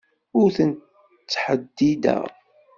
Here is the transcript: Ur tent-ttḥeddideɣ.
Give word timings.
Ur 0.39 0.47
tent-ttḥeddideɣ. 0.57 2.23